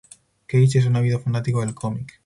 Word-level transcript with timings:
Cage 0.47 0.79
es 0.79 0.87
un 0.87 0.95
ávido 0.95 1.19
fanático 1.19 1.59
del 1.61 1.75
cómic. 1.75 2.19